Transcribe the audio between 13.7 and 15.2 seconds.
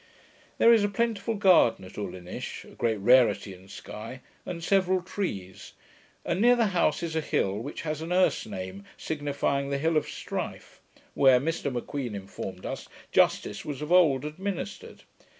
of old administered.